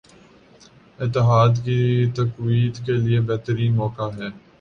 [0.99, 1.79] اتحاد کی
[2.15, 4.29] تقویت کیلئے بہترین موقع ہے